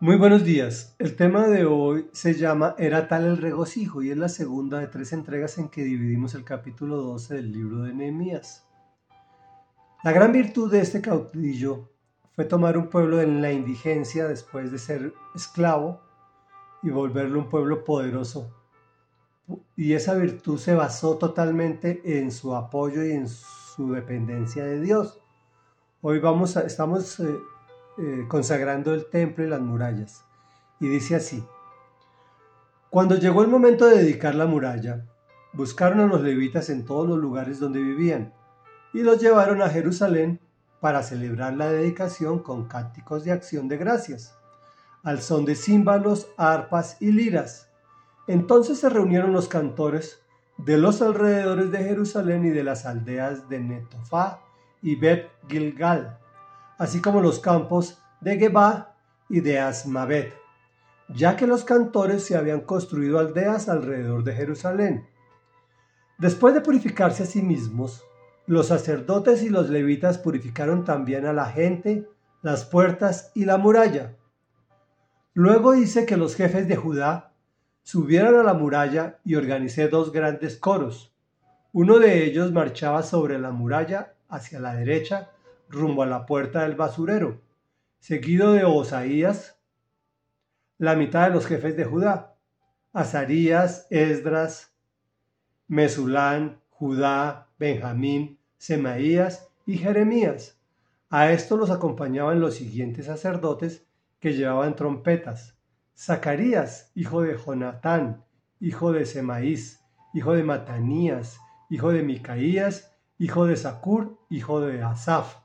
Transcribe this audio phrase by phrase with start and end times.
[0.00, 0.94] Muy buenos días.
[1.00, 4.86] El tema de hoy se llama Era tal el regocijo y es la segunda de
[4.86, 8.64] tres entregas en que dividimos el capítulo 12 del libro de Nehemías.
[10.04, 11.90] La gran virtud de este caudillo
[12.30, 16.00] fue tomar un pueblo en la indigencia después de ser esclavo
[16.84, 18.54] y volverlo un pueblo poderoso.
[19.74, 25.18] Y esa virtud se basó totalmente en su apoyo y en su dependencia de Dios.
[26.02, 27.36] Hoy vamos a, estamos eh,
[28.00, 30.24] eh, consagrando el templo y las murallas.
[30.78, 31.44] Y dice así,
[32.90, 35.04] cuando llegó el momento de dedicar la muralla,
[35.52, 38.32] buscaron a los levitas en todos los lugares donde vivían
[38.94, 40.38] y los llevaron a Jerusalén
[40.78, 44.38] para celebrar la dedicación con cánticos de acción de gracias,
[45.02, 47.68] al son de címbalos, arpas y liras.
[48.28, 50.22] Entonces se reunieron los cantores
[50.56, 54.40] de los alrededores de Jerusalén y de las aldeas de Netofá
[54.82, 56.20] y Bet Gilgal
[56.78, 58.96] así como los campos de Geba
[59.28, 60.32] y de Asmavet,
[61.08, 65.06] ya que los cantores se habían construido aldeas alrededor de Jerusalén.
[66.18, 68.04] Después de purificarse a sí mismos,
[68.46, 72.08] los sacerdotes y los levitas purificaron también a la gente,
[72.42, 74.16] las puertas y la muralla.
[75.34, 77.32] Luego hice que los jefes de Judá
[77.82, 81.14] subieran a la muralla y organicé dos grandes coros.
[81.72, 85.30] Uno de ellos marchaba sobre la muralla hacia la derecha
[85.68, 87.40] rumbo a la puerta del basurero,
[87.98, 89.58] seguido de Osaías,
[90.78, 92.36] la mitad de los jefes de Judá,
[92.92, 94.74] Azarías, Esdras,
[95.66, 100.58] Mesulán, Judá, Benjamín, Semaías y Jeremías.
[101.10, 103.86] A esto los acompañaban los siguientes sacerdotes
[104.20, 105.56] que llevaban trompetas.
[105.96, 108.24] Zacarías, hijo de Jonatán,
[108.60, 109.80] hijo de Semaís,
[110.14, 111.38] hijo de Matanías,
[111.68, 115.36] hijo de Micaías, hijo de Zacur, hijo de Asaf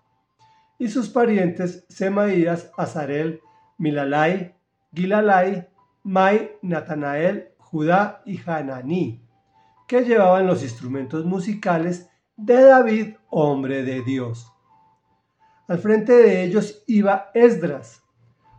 [0.78, 3.42] y sus parientes Semaías, Azarel,
[3.78, 4.56] Milalai,
[4.94, 5.68] Gilalai,
[6.04, 9.26] Mai, Natanael, Judá y Hananí,
[9.88, 14.52] que llevaban los instrumentos musicales de David, hombre de Dios.
[15.68, 18.04] Al frente de ellos iba Esdras.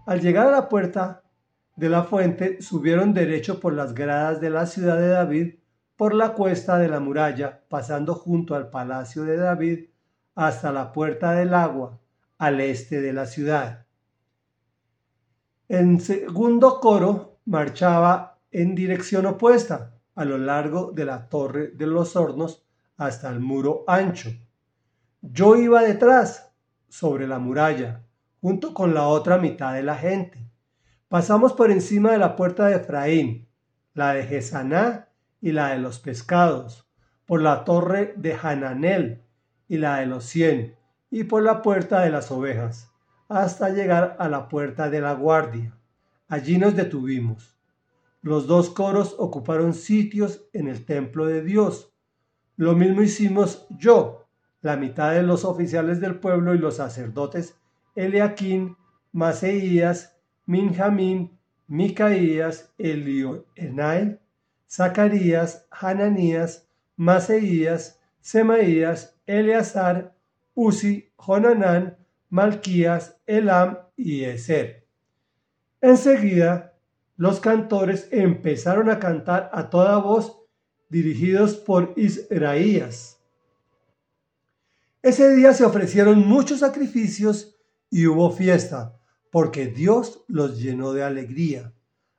[0.07, 1.23] Al llegar a la puerta
[1.77, 5.55] de la fuente, subieron derecho por las gradas de la ciudad de David,
[5.97, 9.91] por la cuesta de la muralla, pasando junto al palacio de David,
[10.35, 12.01] hasta la puerta del agua,
[12.45, 13.87] al este de la ciudad.
[15.69, 22.17] En segundo coro marchaba en dirección opuesta, a lo largo de la torre de los
[22.17, 22.67] hornos
[22.99, 24.31] hasta el muro ancho.
[25.23, 26.53] Yo iba detrás,
[26.89, 28.03] sobre la muralla,
[28.43, 30.47] junto con la otra mitad de la gente.
[31.09, 33.49] Pasamos por encima de la puerta de Efraín,
[33.95, 35.09] la de Gesaná
[35.41, 36.87] y la de los pescados,
[37.25, 39.25] por la torre de Hananel
[39.67, 40.77] y la de los cien,
[41.15, 42.91] y por la puerta de las ovejas,
[43.29, 45.73] hasta llegar a la puerta de la guardia.
[46.27, 47.57] Allí nos detuvimos.
[48.21, 51.95] Los dos coros ocuparon sitios en el templo de Dios.
[52.57, 54.27] Lo mismo hicimos yo,
[54.61, 57.55] la mitad de los oficiales del pueblo y los sacerdotes
[57.95, 58.77] Eliaquín,
[59.13, 61.39] Maseías, Minjamín,
[61.69, 64.19] Micaías, Elioenai,
[64.69, 70.14] Zacarías, Hananías, Maseías, Semaías, Eleazar
[70.55, 71.99] Uzi, Jonanán,
[72.31, 74.87] Malquías, Elam y Eser.
[75.81, 76.75] Enseguida,
[77.17, 80.41] los cantores empezaron a cantar a toda voz,
[80.89, 83.21] dirigidos por Israías.
[85.03, 87.57] Ese día se ofrecieron muchos sacrificios
[87.91, 88.99] y hubo fiesta,
[89.31, 91.73] porque Dios los llenó de alegría.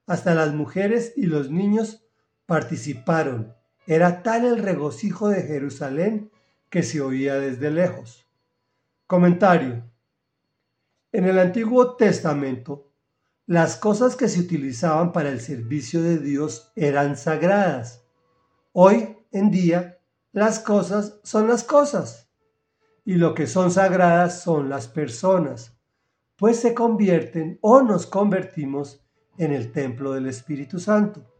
[0.06, 2.06] Hasta las mujeres y los niños
[2.46, 3.56] participaron.
[3.88, 6.32] Era tal el regocijo de Jerusalén
[6.70, 8.25] que se oía desde lejos.
[9.08, 9.84] Comentario.
[11.12, 12.92] En el Antiguo Testamento,
[13.46, 18.04] las cosas que se utilizaban para el servicio de Dios eran sagradas.
[18.72, 20.00] Hoy en día,
[20.32, 22.32] las cosas son las cosas.
[23.04, 25.78] Y lo que son sagradas son las personas,
[26.36, 29.06] pues se convierten o nos convertimos
[29.38, 31.32] en el templo del Espíritu Santo.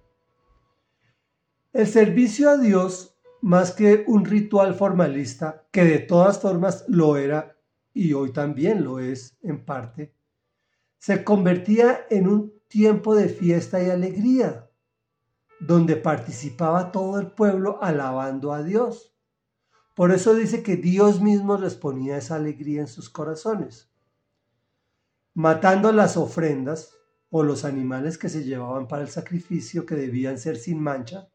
[1.74, 7.55] El servicio a Dios, más que un ritual formalista, que de todas formas lo era
[7.96, 10.14] y hoy también lo es en parte,
[11.00, 14.70] se convertía en un tiempo de fiesta y alegría,
[15.62, 19.16] donde participaba todo el pueblo alabando a Dios.
[19.96, 23.90] Por eso dice que Dios mismo les ponía esa alegría en sus corazones.
[25.34, 26.98] Matando las ofrendas
[27.30, 31.30] o los animales que se llevaban para el sacrificio que debían ser sin mancha,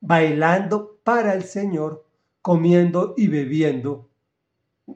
[0.00, 2.04] bailando para el Señor,
[2.42, 4.10] comiendo y bebiendo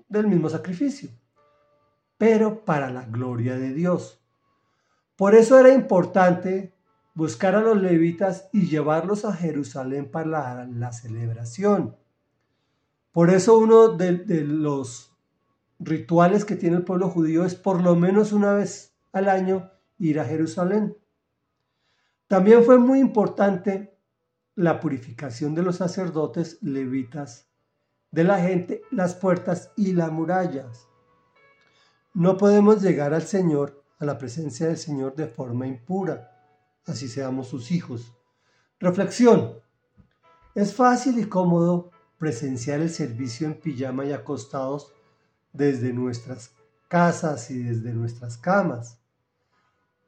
[0.08, 1.10] del mismo sacrificio,
[2.16, 4.20] pero para la gloria de Dios.
[5.16, 6.74] Por eso era importante
[7.14, 11.96] buscar a los levitas y llevarlos a Jerusalén para la, celebración.
[13.12, 15.12] Por eso uno de, de los
[15.78, 20.20] rituales que tiene el pueblo judío es por lo menos una vez al año ir
[20.20, 20.96] a Jerusalén.
[22.28, 23.98] También fue muy importante
[24.54, 27.49] la purificación de los sacerdotes levitas,
[28.10, 30.88] de la gente, las puertas y las murallas.
[32.12, 36.36] No podemos llegar al Señor, a la presencia del Señor de forma impura,
[36.86, 38.14] así seamos sus hijos.
[38.80, 39.60] Reflexión.
[40.54, 44.92] Es fácil y cómodo presenciar el servicio en pijama y acostados
[45.52, 46.52] desde nuestras
[46.88, 48.98] casas y desde nuestras camas.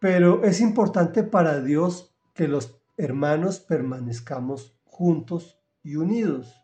[0.01, 6.62] Pero es importante para Dios que los hermanos permanezcamos juntos y unidos.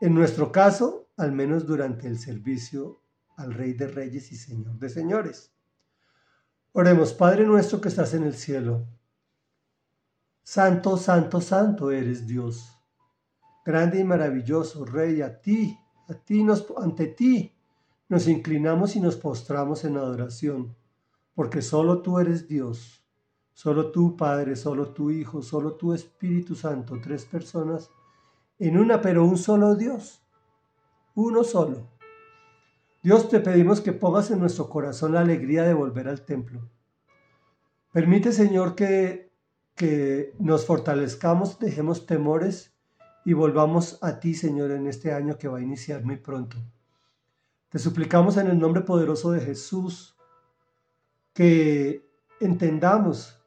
[0.00, 3.00] En nuestro caso, al menos durante el servicio
[3.36, 5.52] al Rey de Reyes y Señor de Señores.
[6.72, 8.86] Oremos, Padre nuestro que estás en el cielo.
[10.42, 12.76] Santo, santo, santo eres Dios.
[13.64, 17.54] Grande y maravilloso Rey, a ti, a ti nos, ante ti
[18.08, 20.76] nos inclinamos y nos postramos en adoración,
[21.34, 23.02] porque solo tú eres Dios,
[23.54, 27.90] solo tú Padre, solo tú Hijo, solo tú Espíritu Santo, tres personas
[28.58, 30.22] en una, pero un solo Dios,
[31.14, 31.88] uno solo.
[33.02, 36.68] Dios te pedimos que pongas en nuestro corazón la alegría de volver al templo.
[37.92, 39.30] Permite, Señor, que,
[39.74, 42.74] que nos fortalezcamos, dejemos temores
[43.24, 46.56] y volvamos a ti, Señor, en este año que va a iniciar muy pronto.
[47.68, 50.16] Te suplicamos en el nombre poderoso de Jesús
[51.32, 52.08] que
[52.40, 53.38] entendamos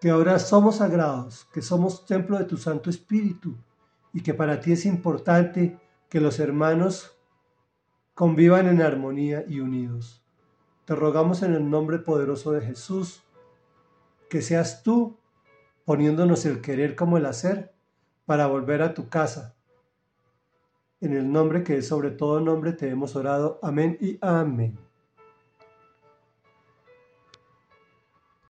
[0.00, 3.56] que ahora somos sagrados, que somos templo de tu Santo Espíritu
[4.18, 5.78] y que para ti es importante
[6.08, 7.16] que los hermanos
[8.14, 10.24] convivan en armonía y unidos.
[10.86, 13.22] Te rogamos en el nombre poderoso de Jesús
[14.28, 15.20] que seas tú
[15.84, 17.72] poniéndonos el querer como el hacer
[18.26, 19.54] para volver a tu casa
[21.00, 23.60] en el nombre que es sobre todo nombre te hemos orado.
[23.62, 24.76] Amén y amén.